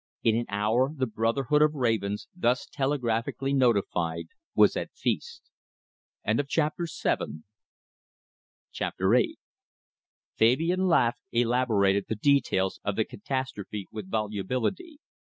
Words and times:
In 0.23 0.35
an 0.35 0.47
hour 0.49 0.89
the 0.95 1.05
brotherhood 1.05 1.61
of 1.61 1.75
ravens, 1.75 2.27
thus 2.35 2.65
telegraphically 2.65 3.53
notified, 3.53 4.29
was 4.55 4.75
at 4.75 4.91
feast. 4.95 5.43
Chapter 6.49 6.87
VIII 9.07 9.37
Fabian 10.33 10.87
Laveque 10.87 11.21
elaborated 11.31 12.05
the 12.09 12.15
details 12.15 12.79
of 12.83 12.95
the 12.95 13.05
catastrophe 13.05 13.85
with 13.91 14.09
volubility. 14.09 14.97